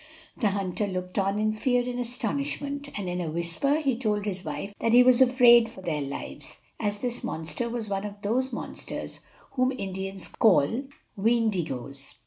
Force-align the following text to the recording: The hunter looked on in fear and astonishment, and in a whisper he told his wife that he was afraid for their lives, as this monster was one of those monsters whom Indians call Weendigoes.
The 0.35 0.49
hunter 0.49 0.87
looked 0.87 1.19
on 1.19 1.37
in 1.37 1.51
fear 1.51 1.87
and 1.87 1.99
astonishment, 1.99 2.89
and 2.97 3.07
in 3.07 3.21
a 3.21 3.29
whisper 3.29 3.75
he 3.75 3.95
told 3.95 4.25
his 4.25 4.43
wife 4.43 4.73
that 4.79 4.93
he 4.93 5.03
was 5.03 5.21
afraid 5.21 5.69
for 5.69 5.81
their 5.81 6.01
lives, 6.01 6.57
as 6.79 6.97
this 6.97 7.23
monster 7.23 7.69
was 7.69 7.87
one 7.87 8.05
of 8.05 8.19
those 8.23 8.51
monsters 8.51 9.19
whom 9.51 9.71
Indians 9.71 10.27
call 10.27 10.85
Weendigoes. 11.15 12.15